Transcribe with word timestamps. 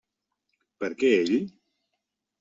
Per 0.83 0.89
què 1.03 1.11
ell? 1.17 1.35